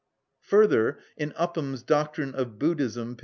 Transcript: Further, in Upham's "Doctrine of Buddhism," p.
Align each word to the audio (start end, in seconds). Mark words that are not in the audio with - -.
Further, 0.39 0.97
in 1.15 1.31
Upham's 1.35 1.83
"Doctrine 1.83 2.33
of 2.33 2.57
Buddhism," 2.57 3.17
p. 3.17 3.19